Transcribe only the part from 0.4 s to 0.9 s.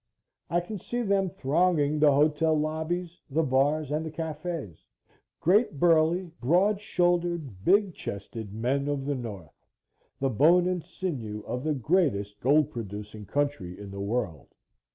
I can